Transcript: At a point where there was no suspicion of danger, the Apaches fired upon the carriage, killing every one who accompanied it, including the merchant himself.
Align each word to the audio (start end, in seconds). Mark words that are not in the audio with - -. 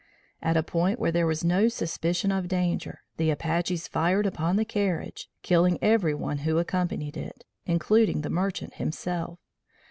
At 0.41 0.57
a 0.57 0.63
point 0.63 0.97
where 0.99 1.11
there 1.11 1.27
was 1.27 1.43
no 1.43 1.67
suspicion 1.67 2.31
of 2.31 2.47
danger, 2.47 3.01
the 3.17 3.29
Apaches 3.29 3.87
fired 3.87 4.25
upon 4.25 4.55
the 4.55 4.65
carriage, 4.65 5.29
killing 5.43 5.77
every 5.79 6.15
one 6.15 6.39
who 6.39 6.57
accompanied 6.57 7.15
it, 7.17 7.43
including 7.67 8.21
the 8.21 8.31
merchant 8.31 8.73
himself. 8.73 9.37